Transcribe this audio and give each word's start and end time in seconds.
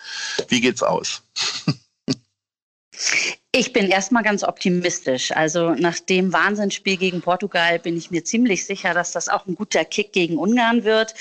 wie 0.48 0.60
geht's 0.60 0.82
aus? 0.82 1.22
Ich 3.56 3.72
bin 3.72 3.88
erstmal 3.88 4.24
ganz 4.24 4.42
optimistisch. 4.42 5.30
Also 5.30 5.76
nach 5.76 6.00
dem 6.00 6.32
Wahnsinnsspiel 6.32 6.96
gegen 6.96 7.20
Portugal 7.20 7.78
bin 7.78 7.96
ich 7.96 8.10
mir 8.10 8.24
ziemlich 8.24 8.66
sicher, 8.66 8.94
dass 8.94 9.12
das 9.12 9.28
auch 9.28 9.46
ein 9.46 9.54
guter 9.54 9.84
Kick 9.84 10.12
gegen 10.12 10.38
Ungarn 10.38 10.82
wird. 10.82 11.14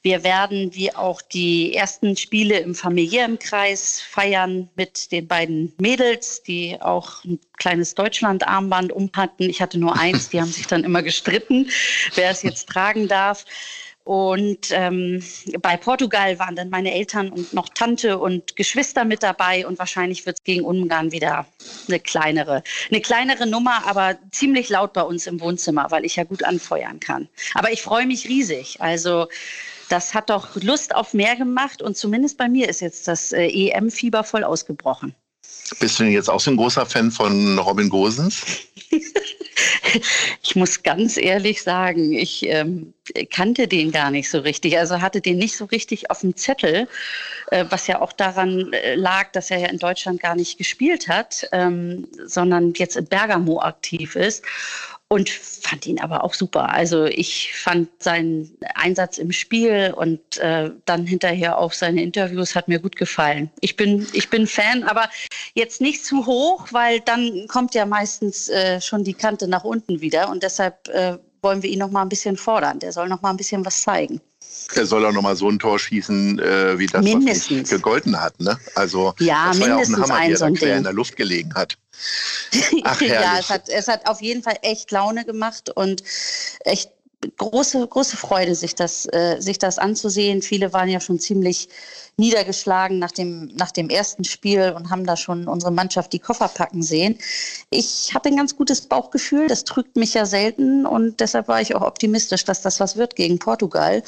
Wir 0.00 0.22
werden 0.22 0.72
wie 0.76 0.94
auch 0.94 1.20
die 1.20 1.74
ersten 1.74 2.16
Spiele 2.16 2.60
im 2.60 2.76
familiären 2.76 3.36
Kreis 3.40 4.00
feiern 4.00 4.68
mit 4.76 5.10
den 5.10 5.26
beiden 5.26 5.72
Mädels, 5.78 6.44
die 6.44 6.80
auch 6.80 7.24
ein 7.24 7.40
kleines 7.56 7.96
Deutschland-Armband 7.96 8.92
umhatten. 8.92 9.50
Ich 9.50 9.60
hatte 9.60 9.80
nur 9.80 9.98
eins, 9.98 10.28
die 10.28 10.40
haben 10.40 10.52
sich 10.52 10.68
dann 10.68 10.84
immer 10.84 11.02
gestritten, 11.02 11.68
wer 12.14 12.30
es 12.30 12.42
jetzt 12.42 12.68
tragen 12.68 13.08
darf. 13.08 13.44
Und 14.04 14.68
ähm, 14.70 15.22
bei 15.60 15.76
Portugal 15.76 16.38
waren 16.40 16.56
dann 16.56 16.70
meine 16.70 16.92
Eltern 16.92 17.30
und 17.30 17.52
noch 17.52 17.68
Tante 17.68 18.18
und 18.18 18.56
Geschwister 18.56 19.04
mit 19.04 19.22
dabei 19.22 19.64
und 19.66 19.78
wahrscheinlich 19.78 20.26
wird 20.26 20.38
es 20.38 20.44
gegen 20.44 20.64
Ungarn 20.64 21.12
wieder 21.12 21.46
eine 21.86 22.00
kleinere, 22.00 22.64
eine 22.90 23.00
kleinere 23.00 23.46
Nummer, 23.46 23.86
aber 23.86 24.18
ziemlich 24.32 24.68
laut 24.68 24.92
bei 24.92 25.02
uns 25.02 25.28
im 25.28 25.40
Wohnzimmer, 25.40 25.90
weil 25.90 26.04
ich 26.04 26.16
ja 26.16 26.24
gut 26.24 26.42
anfeuern 26.42 26.98
kann. 26.98 27.28
Aber 27.54 27.70
ich 27.70 27.82
freue 27.82 28.06
mich 28.06 28.28
riesig. 28.28 28.80
Also 28.80 29.28
das 29.88 30.14
hat 30.14 30.30
doch 30.30 30.56
Lust 30.56 30.94
auf 30.94 31.14
mehr 31.14 31.36
gemacht 31.36 31.80
und 31.82 31.96
zumindest 31.96 32.38
bei 32.38 32.48
mir 32.48 32.68
ist 32.68 32.80
jetzt 32.80 33.06
das 33.06 33.32
äh, 33.32 33.46
EM-Fieber 33.46 34.24
voll 34.24 34.42
ausgebrochen. 34.42 35.14
Bist 35.80 35.98
du 35.98 36.04
denn 36.04 36.12
jetzt 36.12 36.28
auch 36.28 36.40
so 36.40 36.50
ein 36.50 36.56
großer 36.56 36.84
Fan 36.86 37.10
von 37.10 37.58
Robin 37.58 37.88
Gosens? 37.88 38.42
ich 40.42 40.56
muss 40.56 40.82
ganz 40.82 41.16
ehrlich 41.16 41.62
sagen, 41.62 42.12
ich 42.12 42.46
ähm, 42.46 42.92
kannte 43.30 43.68
den 43.68 43.90
gar 43.90 44.10
nicht 44.10 44.28
so 44.28 44.40
richtig. 44.40 44.78
Also 44.78 45.00
hatte 45.00 45.20
den 45.20 45.38
nicht 45.38 45.56
so 45.56 45.64
richtig 45.66 46.10
auf 46.10 46.20
dem 46.20 46.36
Zettel, 46.36 46.88
äh, 47.50 47.64
was 47.70 47.86
ja 47.86 48.00
auch 48.00 48.12
daran 48.12 48.72
äh, 48.72 48.94
lag, 48.94 49.32
dass 49.32 49.50
er 49.50 49.58
ja 49.58 49.68
in 49.68 49.78
Deutschland 49.78 50.20
gar 50.20 50.34
nicht 50.34 50.58
gespielt 50.58 51.08
hat, 51.08 51.48
ähm, 51.52 52.06
sondern 52.24 52.72
jetzt 52.74 52.96
in 52.96 53.06
Bergamo 53.06 53.60
aktiv 53.60 54.16
ist 54.16 54.44
und 55.12 55.28
fand 55.28 55.86
ihn 55.86 56.00
aber 56.00 56.24
auch 56.24 56.32
super. 56.32 56.70
Also 56.70 57.04
ich 57.04 57.52
fand 57.54 57.90
seinen 58.02 58.56
Einsatz 58.76 59.18
im 59.18 59.30
Spiel 59.30 59.92
und 59.94 60.38
äh, 60.38 60.70
dann 60.86 61.06
hinterher 61.06 61.58
auch 61.58 61.74
seine 61.74 62.02
Interviews 62.02 62.54
hat 62.54 62.66
mir 62.66 62.78
gut 62.78 62.96
gefallen. 62.96 63.50
Ich 63.60 63.76
bin, 63.76 64.06
ich 64.14 64.30
bin 64.30 64.46
Fan, 64.46 64.84
aber 64.84 65.10
jetzt 65.52 65.82
nicht 65.82 66.02
zu 66.02 66.24
hoch, 66.24 66.68
weil 66.70 67.00
dann 67.00 67.46
kommt 67.46 67.74
ja 67.74 67.84
meistens 67.84 68.48
äh, 68.48 68.80
schon 68.80 69.04
die 69.04 69.12
Kante 69.12 69.48
nach 69.48 69.64
unten 69.64 70.00
wieder 70.00 70.30
und 70.30 70.42
deshalb 70.42 70.88
äh, 70.88 71.18
wollen 71.42 71.62
wir 71.62 71.68
ihn 71.68 71.80
noch 71.80 71.90
mal 71.90 72.00
ein 72.00 72.08
bisschen 72.08 72.38
fordern. 72.38 72.78
Der 72.78 72.92
soll 72.92 73.10
noch 73.10 73.20
mal 73.20 73.28
ein 73.28 73.36
bisschen 73.36 73.66
was 73.66 73.82
zeigen. 73.82 74.18
Er 74.74 74.86
soll 74.86 75.04
auch 75.04 75.12
noch 75.12 75.22
mal 75.22 75.36
so 75.36 75.50
ein 75.50 75.58
Tor 75.58 75.78
schießen, 75.78 76.38
äh, 76.38 76.78
wie 76.78 76.86
das, 76.86 77.04
mindestens. 77.04 77.64
was 77.64 77.70
gegolten 77.70 78.20
hat. 78.20 78.38
Ne? 78.40 78.58
Also 78.74 79.14
ja, 79.18 79.48
das 79.48 79.60
war 79.60 79.68
ja 79.68 79.76
auch 79.76 79.80
ein 79.80 79.96
Hammer, 79.96 80.14
ein 80.14 80.28
der 80.28 80.38
so 80.38 80.44
ein 80.46 80.54
quer 80.54 80.76
in 80.76 80.84
der 80.84 80.92
Luft 80.92 81.16
gelegen 81.16 81.54
hat. 81.54 81.76
Ach, 82.84 83.00
ja, 83.00 83.38
es 83.38 83.50
hat, 83.50 83.68
es 83.68 83.88
hat 83.88 84.06
auf 84.06 84.22
jeden 84.22 84.42
Fall 84.42 84.58
echt 84.62 84.90
Laune 84.90 85.24
gemacht 85.24 85.70
und 85.70 86.02
echt 86.60 86.90
große, 87.36 87.86
große 87.86 88.16
Freude, 88.16 88.54
sich 88.54 88.74
das, 88.74 89.06
äh, 89.12 89.36
sich 89.40 89.58
das 89.58 89.78
anzusehen. 89.78 90.42
Viele 90.42 90.72
waren 90.72 90.88
ja 90.88 91.00
schon 91.00 91.18
ziemlich 91.18 91.68
niedergeschlagen 92.18 92.98
nach 92.98 93.10
dem, 93.10 93.50
nach 93.56 93.70
dem 93.70 93.88
ersten 93.88 94.24
Spiel 94.24 94.74
und 94.76 94.90
haben 94.90 95.06
da 95.06 95.16
schon 95.16 95.48
unsere 95.48 95.72
Mannschaft 95.72 96.12
die 96.12 96.18
Koffer 96.18 96.48
packen 96.48 96.82
sehen. 96.82 97.18
Ich 97.70 98.12
habe 98.14 98.28
ein 98.28 98.36
ganz 98.36 98.54
gutes 98.54 98.82
Bauchgefühl, 98.82 99.46
das 99.46 99.64
trügt 99.64 99.96
mich 99.96 100.12
ja 100.12 100.26
selten 100.26 100.84
und 100.84 101.20
deshalb 101.20 101.48
war 101.48 101.62
ich 101.62 101.74
auch 101.74 101.80
optimistisch, 101.80 102.44
dass 102.44 102.60
das 102.60 102.80
was 102.80 102.96
wird 102.96 103.16
gegen 103.16 103.38
Portugal. 103.38 104.02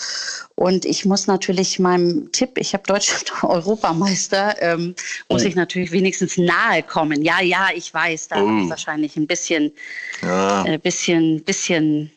Und 0.55 0.85
ich 0.85 1.07
muss 1.07 1.27
natürlich 1.27 1.79
meinem 1.79 2.31
Tipp, 2.31 2.59
ich 2.59 2.75
habe 2.75 2.85
Deutschland 2.87 3.33
Europameister, 3.43 4.61
ähm, 4.61 4.95
muss 5.31 5.43
ich 5.43 5.55
natürlich 5.55 5.91
wenigstens 5.91 6.37
nahe 6.37 6.83
kommen. 6.83 7.23
Ja, 7.23 7.41
ja, 7.41 7.69
ich 7.75 7.93
weiß, 7.93 8.29
da 8.29 8.37
oh. 8.37 8.49
habe 8.49 8.63
ich 8.65 8.71
wahrscheinlich 8.71 9.17
ein 9.17 9.27
bisschen, 9.27 9.73
ja. 10.21 10.67
äh, 10.67 10.79
bisschen, 10.79 11.43
bisschen 11.43 12.11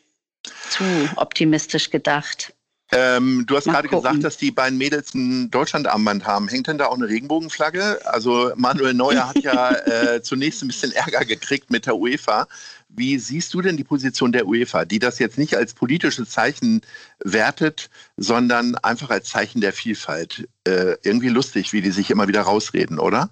zu 0.70 0.84
optimistisch 1.16 1.90
gedacht. 1.90 2.54
Ähm, 2.90 3.44
du 3.46 3.56
hast 3.56 3.66
Mal 3.66 3.74
gerade 3.74 3.88
gucken. 3.88 4.02
gesagt, 4.02 4.24
dass 4.24 4.36
die 4.38 4.50
beiden 4.50 4.78
Mädels 4.78 5.12
ein 5.12 5.50
Deutschlandarmband 5.50 6.26
haben. 6.26 6.48
Hängt 6.48 6.68
denn 6.68 6.78
da 6.78 6.86
auch 6.86 6.96
eine 6.96 7.08
Regenbogenflagge? 7.08 8.00
Also 8.06 8.52
Manuel 8.56 8.94
Neuer 8.94 9.28
hat 9.28 9.42
ja 9.42 9.72
äh, 10.14 10.22
zunächst 10.22 10.62
ein 10.62 10.68
bisschen 10.68 10.92
Ärger 10.92 11.24
gekriegt 11.26 11.70
mit 11.70 11.84
der 11.84 11.96
UEFA. 11.96 12.48
Wie 12.88 13.18
siehst 13.18 13.52
du 13.52 13.60
denn 13.60 13.76
die 13.76 13.84
Position 13.84 14.32
der 14.32 14.46
UEFA, 14.46 14.86
die 14.86 14.98
das 14.98 15.18
jetzt 15.18 15.36
nicht 15.36 15.54
als 15.54 15.74
politisches 15.74 16.30
Zeichen 16.30 16.80
wertet, 17.22 17.90
sondern 18.16 18.76
einfach 18.76 19.10
als 19.10 19.28
Zeichen 19.28 19.60
der 19.60 19.74
Vielfalt? 19.74 20.48
Äh, 20.64 20.96
irgendwie 21.02 21.28
lustig, 21.28 21.74
wie 21.74 21.82
die 21.82 21.90
sich 21.90 22.10
immer 22.10 22.26
wieder 22.26 22.40
rausreden, 22.42 22.98
oder? 22.98 23.28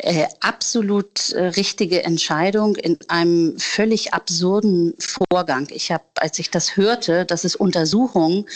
Äh, 0.00 0.28
absolut 0.38 1.32
äh, 1.32 1.42
richtige 1.42 2.04
Entscheidung 2.04 2.76
in 2.76 2.96
einem 3.08 3.58
völlig 3.58 4.14
absurden 4.14 4.94
Vorgang. 5.00 5.66
Ich 5.72 5.90
habe, 5.90 6.04
als 6.14 6.38
ich 6.38 6.52
das 6.52 6.76
hörte, 6.76 7.24
dass 7.24 7.42
es 7.42 7.56
Untersuchungen 7.56 8.46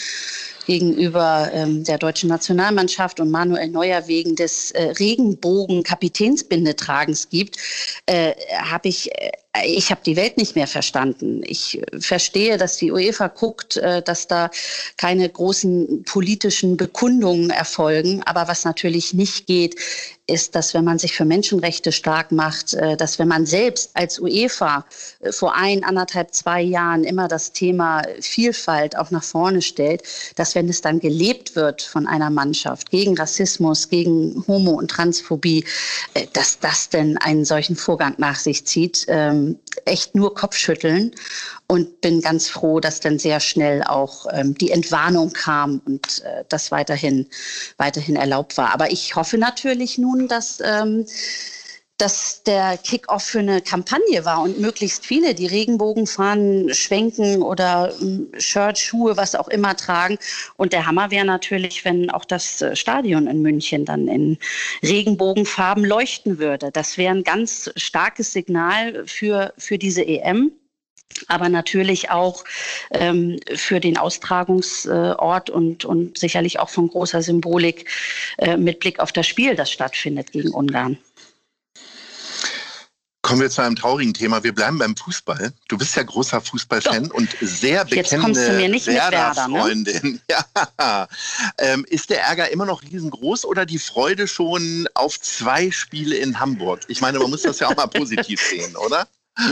gegenüber 0.65 1.49
ähm, 1.51 1.83
der 1.83 1.97
deutschen 1.97 2.29
Nationalmannschaft 2.29 3.19
und 3.19 3.29
Manuel 3.29 3.67
Neuer 3.67 4.07
wegen 4.07 4.37
des 4.37 4.71
äh, 4.71 4.93
Regenbogen-Kapitänsbindetragens 4.97 7.27
gibt, 7.27 7.57
äh, 8.05 8.35
habe 8.61 8.87
ich 8.87 9.11
äh, 9.11 9.31
ich 9.61 9.91
habe 9.91 10.01
die 10.03 10.15
Welt 10.15 10.37
nicht 10.37 10.55
mehr 10.55 10.65
verstanden. 10.65 11.43
Ich 11.45 11.79
verstehe, 11.99 12.57
dass 12.57 12.77
die 12.77 12.91
UEFA 12.91 13.27
guckt, 13.27 13.77
äh, 13.77 14.01
dass 14.01 14.27
da 14.27 14.49
keine 14.97 15.29
großen 15.29 16.03
politischen 16.05 16.75
Bekundungen 16.75 17.51
erfolgen. 17.51 18.23
Aber 18.23 18.47
was 18.47 18.65
natürlich 18.65 19.13
nicht 19.13 19.45
geht, 19.45 19.75
ist, 20.25 20.55
dass 20.55 20.73
wenn 20.73 20.85
man 20.85 20.97
sich 20.97 21.13
für 21.13 21.25
Menschenrechte 21.25 21.91
stark 21.91 22.31
macht, 22.31 22.73
äh, 22.73 22.97
dass 22.97 23.19
wenn 23.19 23.27
man 23.27 23.45
selbst 23.45 23.91
als 23.93 24.19
UEFA 24.19 24.85
äh, 25.19 25.31
vor 25.31 25.53
ein, 25.55 25.83
anderthalb, 25.83 26.33
zwei 26.33 26.61
Jahren 26.61 27.03
immer 27.03 27.27
das 27.27 27.51
Thema 27.51 28.01
Vielfalt 28.21 28.97
auch 28.97 29.11
nach 29.11 29.23
vorne 29.23 29.61
stellt, 29.61 30.01
dass 30.35 30.55
wenn 30.55 30.67
es 30.67 30.81
dann 30.81 30.99
gelebt 30.99 31.55
wird 31.55 31.83
von 31.83 32.07
einer 32.07 32.31
Mannschaft 32.31 32.89
gegen 32.89 33.15
Rassismus, 33.17 33.89
gegen 33.89 34.43
Homo- 34.47 34.79
und 34.79 34.89
Transphobie, 34.89 35.65
dass 36.31 36.57
das 36.59 36.89
denn 36.89 37.17
einen 37.17 37.45
solchen 37.45 37.75
Vorgang 37.75 38.15
nach 38.17 38.39
sich 38.39 38.65
zieht. 38.65 39.05
Ähm, 39.09 39.42
echt 39.85 40.15
nur 40.15 40.33
Kopfschütteln 40.33 41.11
und 41.67 42.01
bin 42.01 42.21
ganz 42.21 42.49
froh, 42.49 42.79
dass 42.79 42.99
dann 42.99 43.19
sehr 43.19 43.39
schnell 43.39 43.83
auch 43.83 44.25
ähm, 44.31 44.55
die 44.55 44.71
Entwarnung 44.71 45.31
kam 45.33 45.81
und 45.85 46.23
äh, 46.23 46.43
das 46.49 46.71
weiterhin, 46.71 47.27
weiterhin 47.77 48.15
erlaubt 48.15 48.57
war. 48.57 48.73
Aber 48.73 48.91
ich 48.91 49.15
hoffe 49.15 49.37
natürlich 49.37 49.97
nun, 49.97 50.27
dass, 50.27 50.59
ähm, 50.63 51.05
das 52.03 52.43
der 52.43 52.77
Kickoff 52.77 53.23
für 53.23 53.39
eine 53.39 53.61
Kampagne 53.61 54.25
war 54.25 54.41
und 54.41 54.59
möglichst 54.59 55.05
viele, 55.05 55.33
die 55.33 55.47
Regenbogen 55.47 56.05
fahren, 56.05 56.73
schwenken 56.73 57.41
oder 57.41 57.93
ähm, 58.01 58.27
Shirt, 58.37 58.77
Schuhe, 58.77 59.15
was 59.15 59.35
auch 59.35 59.47
immer 59.47 59.77
tragen. 59.77 60.17
Und 60.57 60.73
der 60.73 60.85
Hammer 60.85 61.11
wäre 61.11 61.25
natürlich, 61.25 61.85
wenn 61.85 62.09
auch 62.09 62.25
das 62.25 62.61
äh, 62.61 62.75
Stadion 62.75 63.27
in 63.27 63.41
München 63.41 63.85
dann 63.85 64.09
in 64.09 64.37
Regenbogenfarben 64.83 65.85
leuchten 65.85 66.39
würde. 66.39 66.71
Das 66.71 66.97
wäre 66.97 67.15
ein 67.15 67.23
ganz 67.23 67.71
starkes 67.77 68.33
Signal 68.33 69.07
für, 69.07 69.53
für 69.57 69.77
diese 69.77 70.05
EM 70.05 70.51
aber 71.27 71.47
natürlich 71.47 72.09
auch 72.09 72.43
ähm, 72.91 73.39
für 73.53 73.79
den 73.79 73.97
Austragungsort 73.97 75.51
und, 75.51 75.85
und 75.85 76.17
sicherlich 76.17 76.59
auch 76.59 76.69
von 76.69 76.87
großer 76.87 77.21
Symbolik 77.21 77.87
äh, 78.39 78.57
mit 78.57 78.79
Blick 78.79 78.99
auf 78.99 79.11
das 79.11 79.27
Spiel, 79.27 79.55
das 79.55 79.69
stattfindet 79.69 80.31
gegen 80.31 80.49
Ungarn. 80.49 80.97
Kommen 83.33 83.41
wir 83.41 83.49
zu 83.49 83.63
einem 83.63 83.75
traurigen 83.75 84.13
Thema. 84.13 84.43
Wir 84.43 84.53
bleiben 84.53 84.77
beim 84.77 84.95
Fußball. 84.95 85.53
Du 85.67 85.75
bist 85.75 85.95
ja 85.95 86.03
großer 86.03 86.39
Fußballfan 86.39 87.09
und 87.09 87.35
sehr 87.41 87.83
bekennende 87.83 88.39
Werder-Freundin. 88.85 90.11
Ne? 90.13 90.19
Ja. 90.79 91.07
Ähm, 91.57 91.83
ist 91.89 92.11
der 92.11 92.21
Ärger 92.21 92.51
immer 92.51 92.67
noch 92.67 92.83
riesengroß 92.83 93.45
oder 93.45 93.65
die 93.65 93.79
Freude 93.79 94.27
schon 94.27 94.87
auf 94.93 95.19
zwei 95.19 95.71
Spiele 95.71 96.15
in 96.15 96.39
Hamburg? 96.39 96.81
Ich 96.89 97.01
meine, 97.01 97.17
man 97.17 97.31
muss 97.31 97.41
das 97.41 97.57
ja 97.57 97.69
auch 97.69 97.75
mal 97.75 97.87
positiv 97.87 98.39
sehen, 98.39 98.75
oder? 98.75 99.07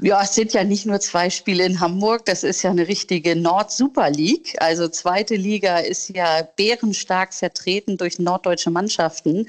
Ja, 0.00 0.22
es 0.22 0.34
sind 0.34 0.52
ja 0.52 0.64
nicht 0.64 0.86
nur 0.86 0.98
zwei 0.98 1.30
Spiele 1.30 1.64
in 1.64 1.78
Hamburg, 1.78 2.24
das 2.24 2.42
ist 2.42 2.62
ja 2.62 2.70
eine 2.70 2.88
richtige 2.88 3.36
Nord-Super 3.36 4.10
League. 4.10 4.56
Also 4.60 4.88
zweite 4.88 5.36
Liga 5.36 5.78
ist 5.78 6.08
ja 6.08 6.42
bärenstark 6.56 7.32
vertreten 7.32 7.96
durch 7.96 8.18
norddeutsche 8.18 8.70
Mannschaften. 8.70 9.46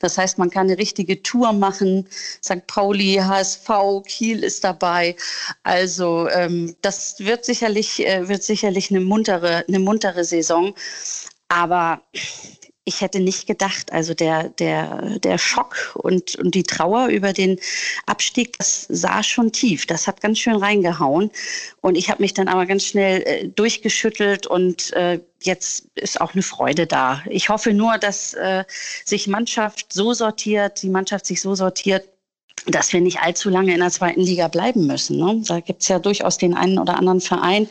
Das 0.00 0.18
heißt, 0.18 0.36
man 0.36 0.50
kann 0.50 0.66
eine 0.66 0.76
richtige 0.76 1.22
Tour 1.22 1.52
machen. 1.54 2.06
St. 2.44 2.66
Pauli, 2.66 3.14
HSV, 3.14 3.68
Kiel 4.06 4.44
ist 4.44 4.64
dabei. 4.64 5.16
Also 5.62 6.28
ähm, 6.28 6.76
das 6.82 7.20
wird 7.20 7.46
sicherlich, 7.46 8.06
äh, 8.06 8.28
wird 8.28 8.42
sicherlich 8.42 8.90
eine 8.90 9.00
muntere, 9.00 9.64
eine 9.66 9.78
muntere 9.78 10.24
Saison. 10.24 10.74
Aber 11.48 12.02
ich 12.88 13.00
hätte 13.00 13.18
nicht 13.18 13.48
gedacht, 13.48 13.92
also 13.92 14.14
der, 14.14 14.48
der, 14.48 15.18
der 15.18 15.38
Schock 15.38 15.96
und, 15.96 16.36
und 16.36 16.54
die 16.54 16.62
Trauer 16.62 17.08
über 17.08 17.32
den 17.32 17.58
Abstieg, 18.06 18.56
das 18.58 18.86
sah 18.88 19.24
schon 19.24 19.50
tief. 19.50 19.86
Das 19.86 20.06
hat 20.06 20.20
ganz 20.20 20.38
schön 20.38 20.54
reingehauen. 20.54 21.32
Und 21.80 21.96
ich 21.96 22.10
habe 22.10 22.22
mich 22.22 22.32
dann 22.32 22.46
aber 22.46 22.64
ganz 22.64 22.84
schnell 22.84 23.22
äh, 23.22 23.48
durchgeschüttelt 23.48 24.46
und 24.46 24.92
äh, 24.92 25.20
jetzt 25.42 25.88
ist 25.96 26.20
auch 26.20 26.34
eine 26.34 26.42
Freude 26.42 26.86
da. 26.86 27.22
Ich 27.28 27.48
hoffe 27.48 27.74
nur, 27.74 27.98
dass 27.98 28.34
äh, 28.34 28.64
sich 29.04 29.26
Mannschaft 29.26 29.92
so 29.92 30.14
sortiert, 30.14 30.80
die 30.82 30.88
Mannschaft 30.88 31.26
sich 31.26 31.40
so 31.40 31.56
sortiert, 31.56 32.08
dass 32.66 32.92
wir 32.92 33.00
nicht 33.00 33.20
allzu 33.20 33.48
lange 33.48 33.72
in 33.72 33.80
der 33.80 33.90
zweiten 33.90 34.20
Liga 34.20 34.48
bleiben 34.48 34.86
müssen. 34.86 35.18
Ne? 35.18 35.42
Da 35.46 35.60
gibt's 35.60 35.88
ja 35.88 35.98
durchaus 35.98 36.38
den 36.38 36.54
einen 36.54 36.78
oder 36.78 36.96
anderen 36.96 37.20
Verein, 37.20 37.68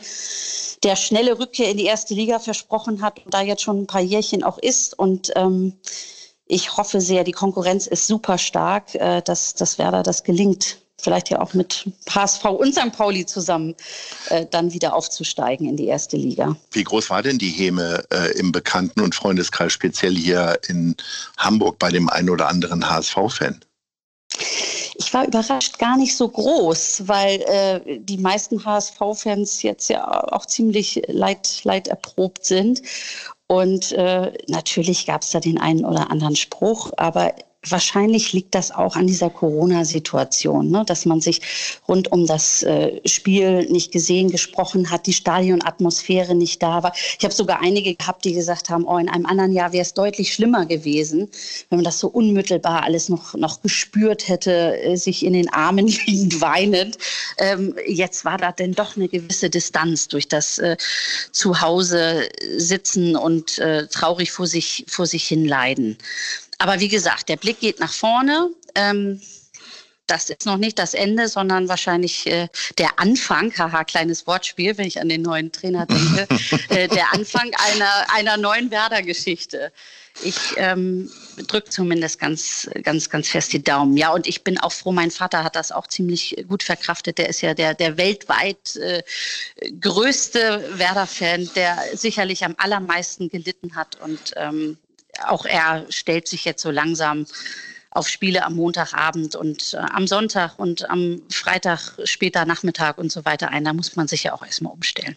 der 0.82 0.96
schnelle 0.96 1.38
Rückkehr 1.38 1.70
in 1.70 1.78
die 1.78 1.84
erste 1.84 2.14
Liga 2.14 2.38
versprochen 2.38 3.02
hat 3.02 3.24
und 3.24 3.32
da 3.32 3.42
jetzt 3.42 3.62
schon 3.62 3.82
ein 3.82 3.86
paar 3.86 4.00
Jährchen 4.00 4.42
auch 4.42 4.58
ist. 4.58 4.98
Und 4.98 5.32
ähm, 5.36 5.74
ich 6.46 6.76
hoffe 6.76 7.00
sehr, 7.00 7.24
die 7.24 7.32
Konkurrenz 7.32 7.86
ist 7.86 8.06
super 8.06 8.38
stark, 8.38 8.94
äh, 8.94 9.22
dass, 9.22 9.54
dass 9.54 9.78
Werder 9.78 10.02
das 10.02 10.24
gelingt. 10.24 10.78
Vielleicht 10.98 11.28
ja 11.28 11.40
auch 11.40 11.52
mit 11.52 11.90
HSV 12.08 12.44
und 12.46 12.74
St. 12.74 12.90
Pauli 12.92 13.26
zusammen 13.26 13.74
äh, 14.30 14.46
dann 14.50 14.72
wieder 14.72 14.94
aufzusteigen 14.94 15.68
in 15.68 15.76
die 15.76 15.86
erste 15.86 16.16
Liga. 16.16 16.56
Wie 16.72 16.84
groß 16.84 17.10
war 17.10 17.22
denn 17.22 17.38
die 17.38 17.50
Häme 17.50 18.02
äh, 18.10 18.32
im 18.38 18.50
Bekannten- 18.50 19.02
und 19.02 19.14
Freundeskreis, 19.14 19.72
speziell 19.72 20.16
hier 20.16 20.58
in 20.68 20.96
Hamburg 21.36 21.78
bei 21.78 21.90
dem 21.90 22.08
einen 22.08 22.30
oder 22.30 22.48
anderen 22.48 22.88
HSV-Fan? 22.88 23.60
Ich 25.06 25.14
war 25.14 25.24
überrascht 25.24 25.78
gar 25.78 25.96
nicht 25.96 26.16
so 26.16 26.28
groß, 26.28 27.06
weil 27.06 27.40
äh, 27.42 28.00
die 28.00 28.18
meisten 28.18 28.64
HSV-Fans 28.64 29.62
jetzt 29.62 29.88
ja 29.88 30.04
auch 30.32 30.46
ziemlich 30.46 31.00
leid, 31.06 31.60
leid 31.62 31.86
erprobt 31.86 32.44
sind. 32.44 32.82
Und 33.46 33.92
äh, 33.92 34.32
natürlich 34.48 35.06
gab 35.06 35.22
es 35.22 35.30
da 35.30 35.38
den 35.38 35.60
einen 35.60 35.84
oder 35.84 36.10
anderen 36.10 36.34
Spruch, 36.34 36.90
aber 36.96 37.32
wahrscheinlich 37.70 38.32
liegt 38.32 38.54
das 38.54 38.70
auch 38.70 38.96
an 38.96 39.06
dieser 39.06 39.30
Corona-Situation, 39.30 40.70
ne? 40.70 40.84
dass 40.86 41.06
man 41.06 41.20
sich 41.20 41.40
rund 41.88 42.10
um 42.12 42.26
das 42.26 42.62
äh, 42.62 43.00
Spiel 43.06 43.66
nicht 43.70 43.92
gesehen, 43.92 44.30
gesprochen 44.30 44.90
hat, 44.90 45.06
die 45.06 45.12
Stadionatmosphäre 45.12 46.34
nicht 46.34 46.62
da 46.62 46.82
war. 46.82 46.92
Ich 47.18 47.24
habe 47.24 47.34
sogar 47.34 47.60
einige 47.60 47.94
gehabt, 47.94 48.24
die 48.24 48.32
gesagt 48.32 48.70
haben, 48.70 48.84
oh, 48.84 48.98
in 48.98 49.08
einem 49.08 49.26
anderen 49.26 49.52
Jahr 49.52 49.72
wäre 49.72 49.82
es 49.82 49.94
deutlich 49.94 50.32
schlimmer 50.32 50.66
gewesen, 50.66 51.28
wenn 51.70 51.78
man 51.78 51.84
das 51.84 51.98
so 51.98 52.08
unmittelbar 52.08 52.82
alles 52.82 53.08
noch, 53.08 53.34
noch 53.34 53.62
gespürt 53.62 54.28
hätte, 54.28 54.80
äh, 54.80 54.96
sich 54.96 55.24
in 55.24 55.32
den 55.32 55.52
Armen 55.52 55.86
liegend 56.06 56.40
weinend. 56.40 56.98
Ähm, 57.38 57.74
jetzt 57.86 58.24
war 58.24 58.38
da 58.38 58.52
denn 58.52 58.72
doch 58.72 58.96
eine 58.96 59.08
gewisse 59.08 59.50
Distanz 59.50 60.08
durch 60.08 60.28
das 60.28 60.58
äh, 60.58 60.76
Zuhause 61.32 62.28
sitzen 62.56 63.16
und 63.16 63.58
äh, 63.58 63.86
traurig 63.88 64.32
vor 64.32 64.46
sich, 64.46 64.84
vor 64.88 65.06
sich 65.06 65.24
hin 65.24 65.44
leiden. 65.44 65.98
Aber 66.58 66.80
wie 66.80 66.88
gesagt, 66.88 67.28
der 67.28 67.36
Blick 67.36 67.60
geht 67.60 67.80
nach 67.80 67.92
vorne. 67.92 68.50
Ähm, 68.74 69.20
das 70.06 70.30
ist 70.30 70.46
noch 70.46 70.56
nicht 70.56 70.78
das 70.78 70.94
Ende, 70.94 71.26
sondern 71.28 71.68
wahrscheinlich 71.68 72.26
äh, 72.26 72.48
der 72.78 72.98
Anfang, 72.98 73.52
haha, 73.58 73.84
kleines 73.84 74.26
Wortspiel, 74.26 74.78
wenn 74.78 74.86
ich 74.86 75.00
an 75.00 75.08
den 75.08 75.22
neuen 75.22 75.52
Trainer 75.52 75.86
denke, 75.86 76.26
äh, 76.68 76.88
der 76.88 77.12
Anfang 77.12 77.50
einer, 77.72 78.06
einer 78.14 78.36
neuen 78.36 78.70
Werder-Geschichte. 78.70 79.72
Ich 80.22 80.36
ähm, 80.56 81.10
drücke 81.46 81.68
zumindest 81.68 82.18
ganz, 82.18 82.70
ganz, 82.82 83.10
ganz 83.10 83.28
fest 83.28 83.52
die 83.52 83.62
Daumen. 83.62 83.98
Ja, 83.98 84.14
und 84.14 84.26
ich 84.26 84.44
bin 84.44 84.58
auch 84.58 84.72
froh, 84.72 84.92
mein 84.92 85.10
Vater 85.10 85.44
hat 85.44 85.56
das 85.56 85.72
auch 85.72 85.88
ziemlich 85.88 86.42
gut 86.48 86.62
verkraftet. 86.62 87.18
Der 87.18 87.28
ist 87.28 87.42
ja 87.42 87.52
der, 87.52 87.74
der 87.74 87.98
weltweit 87.98 88.76
äh, 88.76 89.02
größte 89.78 90.70
Werder-Fan, 90.78 91.50
der 91.54 91.76
sicherlich 91.92 92.44
am 92.46 92.54
allermeisten 92.56 93.28
gelitten 93.28 93.76
hat. 93.76 94.00
Und 94.00 94.32
ähm, 94.36 94.78
auch 95.24 95.44
er 95.46 95.86
stellt 95.90 96.28
sich 96.28 96.44
jetzt 96.44 96.62
so 96.62 96.70
langsam 96.70 97.26
auf 97.90 98.08
Spiele 98.08 98.44
am 98.44 98.56
Montagabend 98.56 99.34
und 99.34 99.74
äh, 99.74 99.78
am 99.78 100.06
Sonntag 100.06 100.58
und 100.58 100.88
am 100.90 101.22
Freitag 101.30 101.98
später 102.04 102.44
Nachmittag 102.44 102.98
und 102.98 103.10
so 103.10 103.24
weiter 103.24 103.48
ein. 103.50 103.64
Da 103.64 103.72
muss 103.72 103.96
man 103.96 104.06
sich 104.06 104.24
ja 104.24 104.34
auch 104.34 104.44
erstmal 104.44 104.72
umstellen. 104.72 105.16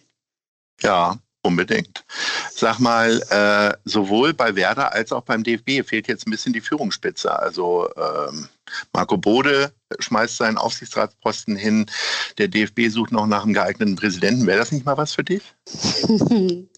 Ja, 0.80 1.18
unbedingt. 1.42 2.04
Sag 2.54 2.78
mal, 2.78 3.22
äh, 3.30 3.76
sowohl 3.84 4.34
bei 4.34 4.54
Werder 4.56 4.92
als 4.92 5.12
auch 5.12 5.22
beim 5.22 5.42
DFB 5.42 5.86
fehlt 5.86 6.08
jetzt 6.08 6.26
ein 6.26 6.30
bisschen 6.30 6.52
die 6.52 6.60
Führungsspitze. 6.60 7.36
Also 7.36 7.88
ähm, 7.96 8.48
Marco 8.92 9.16
Bode 9.16 9.72
schmeißt 9.98 10.36
seinen 10.36 10.58
Aufsichtsratsposten 10.58 11.56
hin. 11.56 11.86
Der 12.38 12.48
DFB 12.48 12.88
sucht 12.88 13.12
noch 13.12 13.26
nach 13.26 13.44
einem 13.44 13.54
geeigneten 13.54 13.96
Präsidenten. 13.96 14.46
Wäre 14.46 14.58
das 14.58 14.72
nicht 14.72 14.84
mal 14.86 14.96
was 14.96 15.14
für 15.14 15.24
dich? 15.24 15.42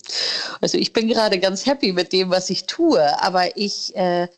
Also 0.60 0.78
ich 0.78 0.92
bin 0.92 1.08
gerade 1.08 1.40
ganz 1.40 1.66
happy 1.66 1.92
mit 1.92 2.12
dem, 2.12 2.30
was 2.30 2.50
ich 2.50 2.66
tue, 2.66 3.20
aber 3.20 3.56
ich 3.56 3.96
äh, 3.96 4.28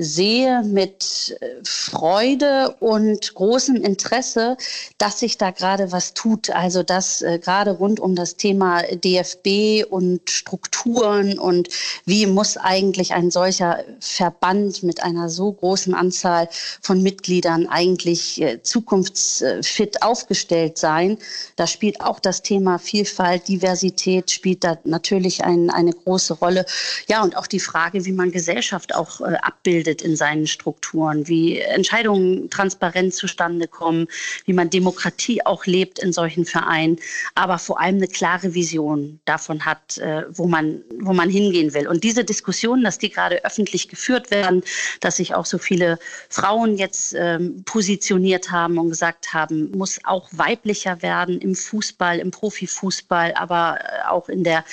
sehe 0.00 0.62
mit 0.62 1.36
äh, 1.40 1.46
Freude 1.62 2.74
und 2.80 3.34
großem 3.34 3.76
Interesse, 3.76 4.56
dass 4.96 5.20
sich 5.20 5.36
da 5.36 5.50
gerade 5.50 5.92
was 5.92 6.14
tut. 6.14 6.50
Also 6.50 6.82
dass 6.82 7.20
äh, 7.20 7.38
gerade 7.38 7.72
rund 7.72 8.00
um 8.00 8.16
das 8.16 8.36
Thema 8.36 8.82
DFB 8.82 9.84
und 9.88 10.30
Strukturen 10.30 11.38
und 11.38 11.68
wie 12.06 12.26
muss 12.26 12.56
eigentlich 12.56 13.12
ein 13.12 13.30
solcher 13.30 13.84
Verband 14.00 14.82
mit 14.82 15.02
einer 15.02 15.28
so 15.28 15.52
großen 15.52 15.94
Anzahl 15.94 16.48
von 16.80 17.02
Mitgliedern 17.02 17.66
eigentlich 17.66 18.40
äh, 18.40 18.62
zukunftsfit 18.62 20.02
aufgestellt 20.02 20.78
sein. 20.78 21.18
Da 21.56 21.66
spielt 21.66 22.00
auch 22.00 22.20
das 22.20 22.42
Thema 22.42 22.78
Vielfalt, 22.78 23.48
Diversität 23.48 24.30
spielt 24.30 24.64
da 24.64 24.78
natürlich 24.84 25.44
ein, 25.44 25.68
eine 25.68 25.92
große 25.92 26.34
Rolle. 26.34 26.64
Ja, 27.06 27.22
und 27.22 27.36
auch 27.36 27.46
die 27.46 27.60
Frage, 27.60 28.06
wie 28.06 28.12
man 28.12 28.32
Gesellschaft 28.32 28.94
auch 28.94 29.20
äh, 29.20 29.36
abbildet 29.42 29.89
abbildet 29.90 30.02
in 30.02 30.16
seinen 30.16 30.46
Strukturen, 30.46 31.26
wie 31.28 31.58
Entscheidungen 31.58 32.50
transparent 32.50 33.14
zustande 33.14 33.66
kommen, 33.66 34.06
wie 34.46 34.52
man 34.52 34.70
Demokratie 34.70 35.44
auch 35.44 35.66
lebt 35.66 35.98
in 35.98 36.12
solchen 36.12 36.44
Vereinen, 36.44 36.98
aber 37.34 37.58
vor 37.58 37.80
allem 37.80 37.96
eine 37.96 38.08
klare 38.08 38.54
Vision 38.54 39.20
davon 39.24 39.64
hat, 39.64 39.98
äh, 39.98 40.24
wo 40.30 40.46
man, 40.46 40.82
wo 41.00 41.12
man 41.12 41.28
hingehen 41.28 41.74
will. 41.74 41.88
Und 41.88 42.04
diese 42.04 42.24
Diskussionen, 42.24 42.84
dass 42.84 42.98
die 42.98 43.10
gerade 43.10 43.44
öffentlich 43.44 43.88
geführt 43.88 44.30
werden, 44.30 44.62
dass 45.00 45.16
sich 45.16 45.34
auch 45.34 45.46
so 45.46 45.58
viele 45.58 45.98
Frauen 46.28 46.76
jetzt 46.76 47.14
ähm, 47.16 47.62
positioniert 47.64 48.50
haben 48.50 48.78
und 48.78 48.90
gesagt 48.90 49.32
haben, 49.32 49.70
muss 49.72 50.00
auch 50.04 50.28
weiblicher 50.32 51.02
werden 51.02 51.40
im 51.40 51.54
Fußball, 51.54 52.18
im 52.18 52.30
Profifußball, 52.30 53.34
aber 53.34 53.78
äh, 53.80 54.08
auch 54.08 54.28
in 54.28 54.44
der, 54.44 54.64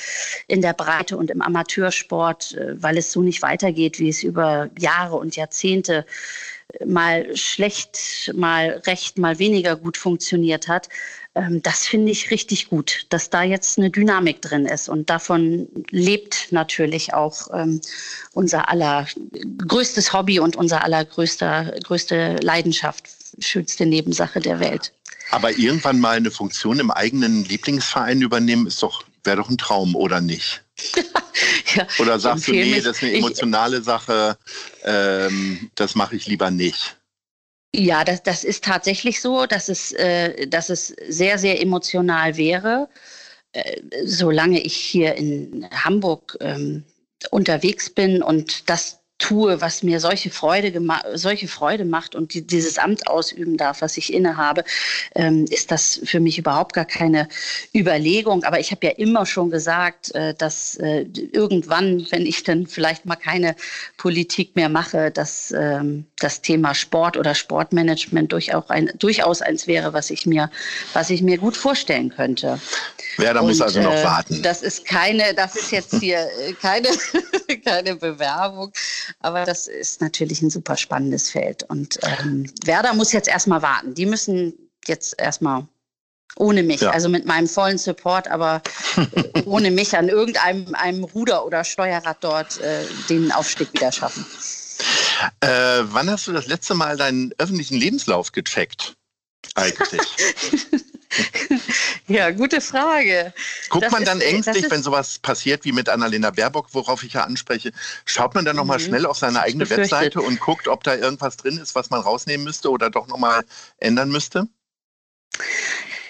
in 0.48 0.62
der 0.62 0.74
Breite 0.74 1.18
und 1.18 1.32
im 1.32 1.42
Amateursport, 1.42 2.54
äh, 2.54 2.82
weil 2.82 2.98
es 2.98 3.12
so 3.12 3.22
nicht 3.22 3.42
weitergeht, 3.42 4.00
wie 4.00 4.10
es 4.10 4.24
über 4.24 4.70
Jahre 4.78 5.07
Jahre 5.08 5.18
und 5.18 5.36
Jahrzehnte 5.36 6.06
mal 6.86 7.36
schlecht, 7.36 8.32
mal 8.36 8.82
recht, 8.86 9.18
mal 9.18 9.40
weniger 9.40 9.78
gut 9.78 9.96
funktioniert 9.96 10.68
hat. 10.68 10.90
Ähm, 11.34 11.62
das 11.64 11.88
finde 11.88 12.12
ich 12.12 12.30
richtig 12.30 12.70
gut, 12.70 13.06
dass 13.10 13.30
da 13.30 13.44
jetzt 13.44 13.78
eine 13.78 13.90
Dynamik 13.90 14.42
drin 14.42 14.66
ist. 14.66 14.90
Und 14.90 15.10
davon 15.10 15.70
lebt 15.92 16.52
natürlich 16.52 17.14
auch 17.14 17.48
ähm, 17.54 17.80
unser 18.34 18.70
aller 18.70 19.08
größtes 19.66 20.12
Hobby 20.12 20.40
und 20.40 20.58
unser 20.58 20.84
allergrößte 20.84 21.80
größte 21.84 22.36
Leidenschaft, 22.42 23.06
schönste 23.40 23.86
Nebensache 23.86 24.42
der 24.42 24.60
Welt. 24.60 24.92
Aber 25.32 25.58
irgendwann 25.58 26.00
mal 26.02 26.18
eine 26.18 26.32
Funktion 26.32 26.80
im 26.80 26.92
eigenen 26.92 27.46
Lieblingsverein 27.46 28.22
übernehmen, 28.22 28.68
ist 28.68 28.84
doch, 28.84 29.04
wäre 29.24 29.38
doch 29.38 29.50
ein 29.50 29.58
Traum, 29.58 29.96
oder 29.96 30.20
nicht? 30.20 30.64
ja, 31.76 31.88
oder 32.00 32.20
sagst 32.20 32.48
du, 32.48 32.52
nee, 32.52 32.76
das 32.76 32.98
ist 32.98 33.04
eine 33.04 33.14
emotionale 33.14 33.78
ich, 33.80 33.84
Sache, 33.84 34.38
ähm, 34.84 35.70
das 35.76 35.96
mache 35.96 36.16
ich 36.16 36.28
lieber 36.28 36.52
nicht? 36.52 36.98
Ja, 37.76 38.04
das, 38.04 38.24
das 38.24 38.44
ist 38.44 38.64
tatsächlich 38.64 39.22
so, 39.22 39.46
dass 39.46 39.70
es, 39.70 39.92
äh, 39.94 40.48
dass 40.48 40.70
es 40.70 40.88
sehr, 41.08 41.38
sehr 41.38 41.62
emotional 41.62 42.38
wäre. 42.38 42.90
Äh, 43.54 43.82
solange 44.06 44.62
ich 44.62 44.76
hier 44.76 45.16
in 45.16 45.68
Hamburg 45.72 46.38
ähm, 46.42 46.84
unterwegs 47.32 47.90
bin 47.90 48.22
und 48.22 48.70
das 48.70 49.00
tue, 49.18 49.60
was 49.62 49.82
mir 49.82 50.00
solche 50.00 50.30
Freude, 50.30 50.80
solche 51.16 51.48
Freude 51.48 51.86
macht 51.86 52.14
und 52.16 52.34
die, 52.34 52.46
dieses 52.46 52.78
Amt 52.78 53.08
ausüben 53.08 53.58
darf, 53.58 53.82
was 53.82 53.98
ich 53.98 54.14
innehabe, 54.14 54.64
ähm, 55.16 55.46
ist 55.50 55.72
das 55.72 56.00
für 56.04 56.20
mich 56.20 56.38
überhaupt 56.38 56.74
gar 56.74 56.86
keine 56.86 57.28
Überlegung. 57.74 58.44
Aber 58.44 58.60
ich 58.60 58.72
habe 58.72 58.86
ja 58.86 58.94
immer 58.94 59.26
schon 59.26 59.50
gesagt, 59.50 60.14
äh, 60.14 60.36
dass 60.36 60.76
äh, 60.76 61.06
irgendwann, 61.32 62.06
wenn 62.12 62.26
ich 62.26 62.44
dann 62.44 62.68
vielleicht 62.68 63.06
mal 63.06 63.16
keine 63.16 63.56
Politik 63.98 64.56
mehr 64.56 64.70
mache, 64.70 65.10
dass 65.10 65.52
ähm, 65.52 66.06
das 66.20 66.42
Thema 66.42 66.76
Sport 66.76 67.18
oder 67.18 67.34
Sportmanagement 67.34 68.32
durchaus, 68.32 68.70
ein, 68.70 68.92
durchaus 69.00 69.42
eins 69.42 69.66
wäre, 69.66 69.94
was 69.94 70.12
ich 70.12 70.28
mir, 70.28 70.52
was 70.94 71.10
ich 71.10 71.24
mir 71.24 71.38
gut 71.38 71.58
vorstellen 71.58 72.10
könnte. 72.10 72.60
Wer 73.18 73.34
da 73.34 73.42
muss 73.42 73.62
also 73.62 73.82
noch 73.82 73.94
äh, 73.94 74.04
warten. 74.04 74.42
Das 74.44 74.62
ist 74.62 74.86
keine, 74.86 75.34
das 75.34 75.56
ist 75.56 75.72
jetzt 75.72 75.96
hier 76.00 76.20
äh, 76.20 76.54
keine, 76.54 76.90
keine 77.66 77.96
Bewerbung. 77.96 78.72
Aber 79.20 79.46
das 79.46 79.68
ist 79.68 80.02
natürlich 80.02 80.42
ein 80.42 80.50
super 80.50 80.78
spannendes 80.78 81.30
Feld. 81.30 81.64
Und 81.64 82.00
ähm, 82.04 82.52
Werder 82.66 82.94
muss 82.94 83.12
jetzt 83.12 83.28
erstmal 83.28 83.62
warten. 83.62 83.94
Die 83.94 84.06
müssen 84.06 84.54
jetzt 84.86 85.20
erstmal 85.20 85.68
ohne 86.36 86.64
mich, 86.64 86.82
ja. 86.82 86.92
also 86.92 87.10
mit 87.10 87.26
meinem 87.26 87.48
vollen 87.48 87.78
Support, 87.78 88.28
aber 88.28 88.62
ohne 89.46 89.72
mich 89.72 89.98
an 89.98 90.10
irgendeinem 90.10 90.76
einem 90.76 91.04
Ruder 91.04 91.46
oder 91.46 91.64
Steuerrad 91.64 92.18
dort 92.22 92.60
äh, 92.60 92.86
den 93.10 93.32
Aufstieg 93.32 93.74
wieder 93.74 93.92
schaffen. 93.92 94.26
Äh, 95.42 95.48
wann 95.84 96.10
hast 96.10 96.28
du 96.28 96.34
das 96.34 96.48
letzte 96.48 96.76
Mal 96.76 96.98
deinen 96.98 97.34
öffentlichen 97.38 97.78
Lebenslauf 97.78 98.32
gecheckt? 98.32 98.96
Eigentlich. 99.56 100.02
Ja, 102.08 102.32
gute 102.32 102.62
Frage. 102.62 103.34
Guckt 103.70 103.86
das 103.86 103.92
man 103.92 104.06
dann 104.06 104.22
ist, 104.22 104.28
ängstlich, 104.28 104.72
wenn 104.72 104.82
sowas 104.82 105.20
passiert 105.20 105.66
wie 105.66 105.74
mit 105.74 105.90
Annalena 105.90 106.32
Baerbock, 106.32 106.70
worauf 106.72 107.04
ich 107.04 107.14
ja 107.14 107.24
anspreche, 107.24 107.72
schaut 108.06 108.34
man 108.34 108.46
dann 108.46 108.56
nochmal 108.56 108.80
mhm. 108.80 108.84
schnell 108.84 109.06
auf 109.06 109.18
seine 109.18 109.42
eigene. 109.42 109.70
Webseite 109.70 110.22
und 110.22 110.40
guckt, 110.40 110.70
ob 110.70 110.84
da 110.84 110.96
irgendwas 110.96 111.36
drin 111.36 111.58
ist, 111.58 111.76
was 111.76 111.90
man 111.90 112.00
rausnehmen 112.00 112.46
müsste 112.46 112.72
oder 112.72 112.90
doch 112.90 113.08
nochmal 113.08 113.44
ändern 113.80 114.10
müsste? 114.10 114.48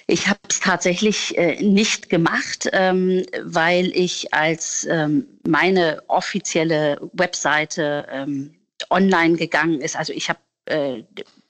Ich 0.06 0.28
habe 0.28 0.40
es 0.48 0.60
tatsächlich 0.60 1.38
äh, 1.38 1.62
nicht 1.62 2.10
gemacht, 2.10 2.70
ähm, 2.72 3.26
weil 3.44 3.88
ich 3.88 4.34
als 4.34 4.88
ähm, 4.90 5.26
meine 5.46 6.04
offizielle 6.08 7.00
Webseite 7.14 8.08
ähm, 8.12 8.56
online 8.90 9.36
gegangen 9.36 9.82
ist. 9.82 9.96
Also 9.96 10.14
ich 10.14 10.30
habe 10.30 10.40
äh, 10.68 11.04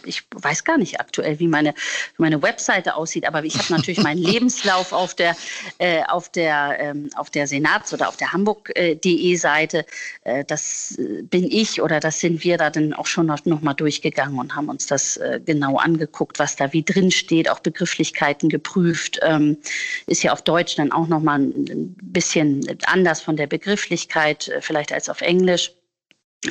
ich 0.05 0.23
weiß 0.31 0.63
gar 0.63 0.77
nicht 0.77 0.99
aktuell, 0.99 1.39
wie 1.39 1.47
meine, 1.47 1.73
meine 2.17 2.41
Webseite 2.41 2.95
aussieht, 2.95 3.27
aber 3.27 3.43
ich 3.43 3.57
habe 3.57 3.73
natürlich 3.73 4.01
meinen 4.01 4.21
Lebenslauf 4.23 4.93
auf 4.93 5.15
der, 5.15 5.35
äh, 5.79 6.03
auf 6.03 6.29
der, 6.29 6.77
ähm, 6.79 7.09
auf 7.15 7.29
der 7.29 7.47
Senats- 7.47 7.93
oder 7.93 8.07
auf 8.07 8.17
der 8.17 8.31
Hamburg.de 8.31 9.35
Seite. 9.35 9.85
Äh, 10.23 10.45
das 10.45 10.95
bin 10.97 11.49
ich 11.51 11.81
oder 11.81 11.99
das 11.99 12.19
sind 12.19 12.43
wir 12.43 12.57
da 12.57 12.69
dann 12.69 12.93
auch 12.93 13.07
schon 13.07 13.25
noch, 13.25 13.43
noch 13.45 13.61
mal 13.61 13.73
durchgegangen 13.73 14.39
und 14.39 14.55
haben 14.55 14.69
uns 14.69 14.87
das 14.87 15.17
äh, 15.17 15.39
genau 15.43 15.77
angeguckt, 15.77 16.39
was 16.39 16.55
da 16.55 16.73
wie 16.73 16.83
drin 16.83 17.11
steht, 17.11 17.49
auch 17.49 17.59
Begrifflichkeiten 17.59 18.49
geprüft. 18.49 19.19
Ähm, 19.23 19.57
ist 20.05 20.23
ja 20.23 20.33
auf 20.33 20.41
Deutsch 20.41 20.75
dann 20.75 20.91
auch 20.91 21.07
noch 21.07 21.21
mal 21.21 21.39
ein 21.39 21.95
bisschen 22.01 22.77
anders 22.85 23.21
von 23.21 23.35
der 23.35 23.47
Begrifflichkeit, 23.47 24.47
äh, 24.47 24.61
vielleicht 24.61 24.91
als 24.91 25.09
auf 25.09 25.21
Englisch. 25.21 25.71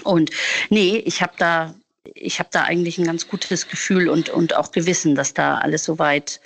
Und 0.03 0.31
nee, 0.69 0.97
ich 0.97 1.23
habe 1.23 1.33
da 1.39 1.75
ich 2.17 2.39
habe 2.39 2.49
da 2.53 2.65
eigentlich 2.65 2.99
ein 2.99 3.07
ganz 3.07 3.29
gutes 3.29 3.69
Gefühl 3.69 4.09
und, 4.09 4.29
und 4.29 4.57
auch 4.57 4.73
Gewissen, 4.73 5.15
dass 5.15 5.35
da 5.35 5.59
alles 5.59 5.85
soweit 5.85 6.41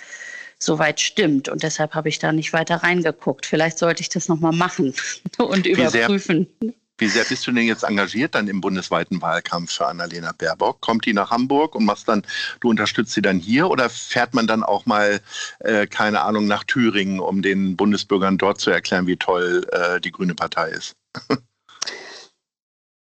soweit 0.63 1.01
stimmt. 1.01 1.49
Und 1.49 1.63
deshalb 1.63 1.95
habe 1.95 2.09
ich 2.09 2.19
da 2.19 2.31
nicht 2.31 2.53
weiter 2.53 2.77
reingeguckt. 2.77 3.45
Vielleicht 3.45 3.79
sollte 3.79 4.01
ich 4.01 4.09
das 4.09 4.27
nochmal 4.27 4.51
machen 4.51 4.93
und 5.37 5.65
überprüfen. 5.65 6.47
Wie 6.59 6.67
sehr, 6.67 6.73
wie 6.99 7.07
sehr 7.07 7.23
bist 7.23 7.47
du 7.47 7.51
denn 7.51 7.65
jetzt 7.65 7.83
engagiert 7.83 8.35
dann 8.35 8.47
im 8.47 8.61
bundesweiten 8.61 9.21
Wahlkampf 9.23 9.71
für 9.71 9.87
Annalena 9.87 10.33
Baerbock? 10.37 10.79
Kommt 10.81 11.05
die 11.05 11.13
nach 11.13 11.31
Hamburg 11.31 11.73
und 11.73 11.85
machst 11.85 12.07
dann, 12.07 12.21
du 12.59 12.69
unterstützt 12.69 13.13
sie 13.13 13.23
dann 13.23 13.39
hier 13.39 13.69
oder 13.71 13.89
fährt 13.89 14.35
man 14.35 14.45
dann 14.45 14.61
auch 14.61 14.85
mal, 14.85 15.19
äh, 15.59 15.87
keine 15.87 16.21
Ahnung, 16.21 16.45
nach 16.45 16.63
Thüringen, 16.63 17.19
um 17.19 17.41
den 17.41 17.75
Bundesbürgern 17.75 18.37
dort 18.37 18.61
zu 18.61 18.69
erklären, 18.69 19.07
wie 19.07 19.17
toll 19.17 19.65
äh, 19.71 19.99
die 19.99 20.11
Grüne 20.11 20.35
Partei 20.35 20.69
ist? 20.69 20.93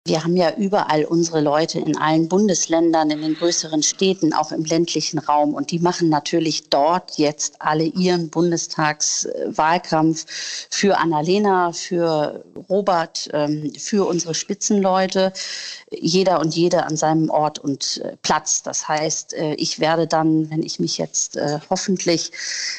Wir 0.06 0.24
haben 0.24 0.38
ja 0.38 0.56
überall 0.56 1.04
unsere 1.04 1.42
Leute 1.42 1.78
in 1.80 1.98
allen 1.98 2.30
Bundesländern, 2.30 3.12
in 3.12 3.22
den 3.22 3.36
größeren 3.36 3.84
Städten, 3.84 4.34
auch 4.34 4.52
im 4.54 4.64
ländlichen 4.64 5.20
Raum. 5.20 5.54
Und 5.54 5.72
die 5.72 5.80
machen 5.80 6.08
natürlich 6.10 6.70
dort 6.70 7.18
jetzt 7.18 7.62
alle 7.62 7.84
ihren 7.84 8.30
Bundestagswahlkampf 8.30 10.26
für 10.72 10.98
Annalena, 10.98 11.74
für 11.74 12.44
Robert, 12.70 13.30
ähm, 13.34 13.74
für 13.78 14.08
unsere 14.08 14.34
Spitzenleute. 14.34 15.34
Jeder 15.92 16.40
und 16.40 16.56
jede 16.56 16.86
an 16.86 16.96
seinem 16.96 17.30
Ort 17.30 17.60
und 17.60 18.02
äh, 18.04 18.16
Platz. 18.22 18.64
Das 18.64 18.88
heißt, 18.88 19.34
äh, 19.34 19.54
ich 19.56 19.80
werde 19.80 20.08
dann, 20.08 20.50
wenn 20.50 20.64
ich 20.64 20.80
mich 20.80 20.98
jetzt 20.98 21.36
äh, 21.36 21.60
hoffentlich 21.70 22.32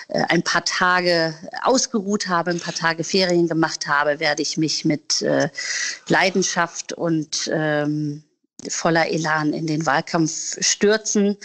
ein 0.08 0.42
paar 0.42 0.64
Tage 0.64 1.34
ausgeruht 1.62 2.28
habe, 2.28 2.50
ein 2.50 2.60
paar 2.60 2.74
Tage 2.74 3.04
Ferien 3.04 3.46
gemacht 3.46 3.86
habe, 3.86 4.18
werde 4.20 4.42
ich 4.42 4.56
mich 4.56 4.84
mit 4.84 5.24
Leidenschaft 6.08 6.92
und 6.92 7.09
und 7.10 7.50
ähm, 7.52 8.22
voller 8.68 9.08
Elan 9.10 9.52
in 9.52 9.66
den 9.66 9.84
Wahlkampf 9.84 10.56
stürzen 10.60 11.36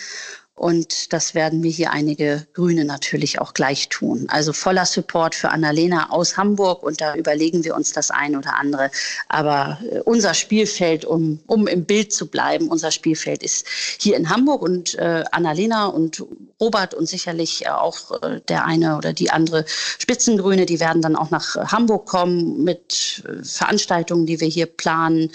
und 0.58 1.12
das 1.12 1.36
werden 1.36 1.64
wir 1.64 1.72
hier 1.72 1.92
einige 1.92 2.48
Grüne 2.54 2.86
natürlich 2.86 3.42
auch 3.42 3.54
gleich 3.54 3.90
tun. 3.90 4.28
Also 4.30 4.54
voller 4.54 4.86
Support 4.86 5.36
für 5.36 5.50
Annalena 5.50 6.12
aus 6.12 6.38
Hamburg 6.38 6.82
und 6.82 7.02
da 7.02 7.14
überlegen 7.16 7.66
wir 7.66 7.76
uns 7.76 7.92
das 7.92 8.10
ein 8.10 8.38
oder 8.38 8.58
andere. 8.58 8.90
Aber 9.28 9.80
äh, 9.92 10.00
unser 10.00 10.34
Spielfeld, 10.34 11.04
um, 11.04 11.40
um 11.48 11.68
im 11.68 11.84
Bild 11.84 12.14
zu 12.14 12.28
bleiben, 12.28 12.70
unser 12.70 12.92
Spielfeld 12.92 13.44
ist 13.44 13.68
hier 14.00 14.16
in 14.16 14.30
Hamburg 14.30 14.62
und 14.62 14.96
äh, 14.96 15.26
Annalena 15.32 15.88
und 15.88 16.24
Robert 16.62 16.94
und 16.94 17.08
sicherlich 17.08 17.68
auch 17.68 18.24
äh, 18.24 18.40
der 18.48 18.64
eine 18.64 18.96
oder 18.96 19.12
die 19.12 19.32
andere 19.32 19.66
Spitzengrüne, 19.68 20.66
die 20.66 20.80
werden 20.80 21.02
dann 21.02 21.18
auch 21.18 21.32
nach 21.32 21.56
Hamburg 21.70 22.06
kommen 22.06 22.64
mit 22.64 23.24
äh, 23.28 23.44
Veranstaltungen, 23.44 24.26
die 24.26 24.40
wir 24.40 24.48
hier 24.48 24.68
planen, 24.68 25.32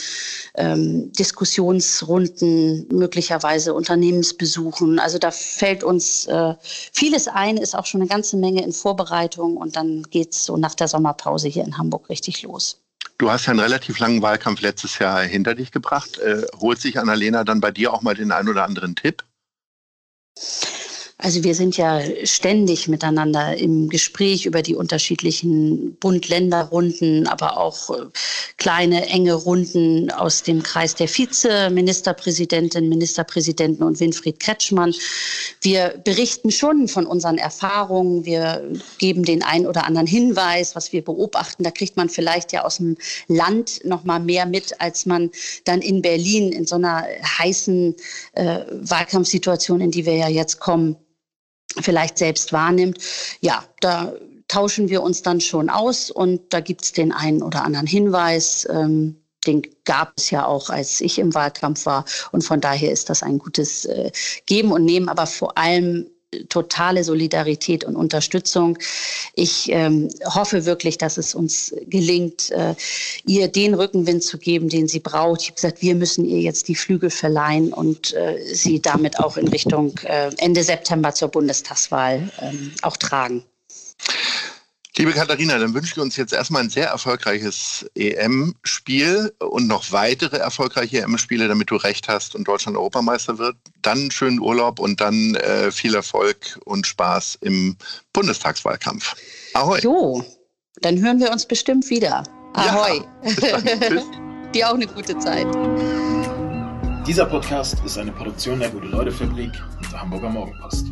ähm, 0.55 1.13
Diskussionsrunden, 1.13 2.89
möglicherweise 2.91 3.75
Unternehmensbesuchen. 3.75 4.99
Also 4.99 5.10
da 5.19 5.31
fällt 5.31 5.85
uns 5.85 6.27
äh, 6.27 6.55
vieles 6.61 7.29
ein, 7.29 7.57
ist 7.57 7.75
auch 7.75 7.87
schon 7.87 8.01
eine 8.01 8.09
ganze 8.09 8.37
Menge 8.37 8.63
in 8.63 8.73
Vorbereitung 8.73 9.57
und 9.57 9.77
dann 9.77 10.03
geht 10.11 10.33
es 10.33 10.45
so 10.45 10.57
nach 10.57 10.75
der 10.75 10.89
Sommerpause 10.89 11.49
hier 11.49 11.65
in 11.65 11.79
Hamburg 11.79 12.09
richtig 12.09 12.43
los. 12.43 12.81
Du 13.19 13.31
hast 13.31 13.47
ja 13.47 13.51
einen 13.51 13.61
relativ 13.61 13.99
langen 13.99 14.23
Wahlkampf 14.23 14.63
letztes 14.63 14.99
Jahr 14.99 15.21
hinter 15.23 15.55
dich 15.55 15.73
gebracht. 15.73 16.19
Äh, 16.19 16.47
holt 16.59 16.81
sich 16.81 16.99
Annalena 16.99 17.45
dann 17.45 17.61
bei 17.61 17.71
dir 17.71 17.93
auch 17.93 18.01
mal 18.01 18.15
den 18.15 18.33
einen 18.33 18.49
oder 18.49 18.65
anderen 18.65 18.97
Tipp? 18.97 19.25
Also 21.23 21.45
wir 21.45 21.55
sind 21.55 21.77
ja 21.77 22.01
ständig 22.25 22.89
miteinander 22.89 23.55
im 23.55 23.91
Gespräch 23.91 24.47
über 24.47 24.63
die 24.63 24.75
unterschiedlichen 24.75 25.95
Bund-Länder-Runden, 25.97 27.27
aber 27.27 27.59
auch 27.59 27.91
äh, 27.91 28.07
kleine, 28.57 29.07
enge 29.07 29.35
Runden 29.35 30.11
aus 30.11 30.43
dem 30.43 30.63
Kreis 30.63 30.95
der 30.95 31.09
Vize-Ministerpräsidentin, 31.09 32.89
Ministerpräsidenten 32.89 33.83
und 33.83 34.01
Winfried 34.01 34.41
Kretschmann. 34.41 34.95
Wir 35.61 36.01
berichten 36.03 36.51
schon 36.51 36.89
von 36.89 37.05
unseren 37.05 37.37
Erfahrungen. 37.37 38.25
Wir 38.25 38.63
geben 38.97 39.23
den 39.23 39.43
einen 39.43 39.67
oder 39.67 39.85
anderen 39.85 40.07
Hinweis, 40.07 40.75
was 40.75 40.91
wir 40.91 41.05
beobachten. 41.05 41.65
Da 41.65 41.71
kriegt 41.71 41.99
man 41.99 42.09
vielleicht 42.09 42.53
ja 42.53 42.65
aus 42.65 42.79
dem 42.79 42.97
Land 43.29 43.85
noch 43.85 44.05
mal 44.05 44.21
mehr 44.21 44.47
mit, 44.47 44.81
als 44.81 45.05
man 45.05 45.31
dann 45.65 45.83
in 45.83 46.01
Berlin 46.01 46.51
in 46.51 46.65
so 46.65 46.77
einer 46.77 47.05
heißen 47.39 47.95
äh, 48.33 48.61
Wahlkampfsituation, 48.71 49.83
in 49.83 49.91
die 49.91 50.07
wir 50.07 50.17
ja 50.17 50.29
jetzt 50.29 50.61
kommen, 50.61 50.97
vielleicht 51.81 52.19
selbst 52.19 52.53
wahrnimmt. 52.53 52.99
Ja, 53.41 53.65
da 53.81 54.13
tauschen 54.49 54.89
wir 54.89 55.03
uns 55.03 55.23
dann 55.23 55.41
schon 55.41 55.71
aus 55.71 56.11
und 56.11 56.53
da 56.53 56.61
gibt 56.61 56.83
es 56.85 56.93
den 56.93 57.13
einen 57.13 57.43
oder 57.43 57.65
anderen 57.65 57.87
Hinweis. 57.87 58.67
Ähm, 58.71 59.17
den 59.47 59.63
gab 59.85 60.13
es 60.17 60.31
ja 60.31 60.45
auch, 60.45 60.69
als 60.69 61.01
ich 61.01 61.19
im 61.19 61.35
Wahlkampf 61.35 61.87
war. 61.87 62.05
Und 62.33 62.43
von 62.43 62.61
daher 62.61 62.91
ist 62.91 63.09
das 63.09 63.23
ein 63.23 63.39
gutes 63.39 63.87
äh, 63.87 64.11
Geben 64.47 64.73
und 64.73 64.85
Nehmen, 64.85 65.09
aber 65.09 65.27
vor 65.27 65.57
allem 65.57 66.11
totale 66.49 67.05
Solidarität 67.05 67.85
und 67.85 67.97
Unterstützung. 67.97 68.79
Ich 69.35 69.71
ähm, 69.71 70.09
hoffe 70.25 70.65
wirklich, 70.65 70.99
dass 70.99 71.17
es 71.17 71.35
uns 71.35 71.75
gelingt, 71.87 72.51
äh, 72.51 72.75
ihr 73.27 73.49
den 73.49 73.75
Rückenwind 73.75 74.23
zu 74.23 74.39
geben, 74.39 74.69
den 74.69 74.87
sie 74.87 75.01
braucht. 75.01 75.43
Ich 75.43 75.49
habe 75.49 75.57
gesagt, 75.57 75.83
wir 75.83 75.95
müssen 75.95 76.25
ihr 76.25 76.41
jetzt 76.41 76.69
die 76.69 76.75
Flügel 76.75 77.11
verleihen 77.11 77.73
und 77.73 78.15
äh, 78.15 78.39
sie 78.53 78.81
damit 78.81 79.19
auch 79.19 79.37
in 79.37 79.49
Richtung 79.49 79.99
äh, 80.05 80.31
Ende 80.39 80.63
September 80.63 81.15
zur 81.15 81.29
Bundestagswahl 81.29 82.31
ähm, 82.41 82.73
auch 82.83 82.97
tragen. 82.97 83.45
Liebe 85.01 85.13
Katharina, 85.13 85.59
dann 85.59 85.73
wünschen 85.73 85.97
wir 85.97 86.03
uns 86.03 86.19
jetzt 86.19 86.35
erstmal 86.35 86.63
ein 86.63 86.69
sehr 86.69 86.89
erfolgreiches 86.89 87.87
EM-Spiel 87.95 89.33
und 89.39 89.67
noch 89.67 89.93
weitere 89.93 90.37
erfolgreiche 90.37 90.99
EM-Spiele, 90.99 91.49
damit 91.49 91.71
du 91.71 91.77
recht 91.77 92.07
hast 92.07 92.35
und 92.35 92.47
Deutschland 92.47 92.77
Europameister 92.77 93.39
wird. 93.39 93.57
Dann 93.81 93.97
einen 93.97 94.11
schönen 94.11 94.41
Urlaub 94.41 94.79
und 94.79 95.01
dann 95.01 95.37
äh, 95.37 95.73
viel 95.73 95.95
Erfolg 95.95 96.61
und 96.67 96.87
Spaß 96.87 97.39
im 97.41 97.79
Bundestagswahlkampf. 98.13 99.15
Ahoi. 99.55 99.79
Jo, 99.79 100.23
dann 100.83 101.01
hören 101.01 101.19
wir 101.19 101.33
uns 101.33 101.47
bestimmt 101.47 101.89
wieder. 101.89 102.23
Ahoi. 102.53 103.01
Ja, 103.41 103.59
Dir 104.55 104.69
auch 104.69 104.75
eine 104.75 104.87
gute 104.87 105.19
Zeit. 105.19 105.47
Dieser 107.07 107.25
Podcast 107.25 107.79
ist 107.87 107.97
eine 107.97 108.13
Produktion 108.13 108.61
der 108.61 108.69
Gute-Leute-Fabrik 108.69 109.53
und 109.79 109.93
der 109.93 109.99
Hamburger 110.03 110.29
Morgenpost. 110.29 110.89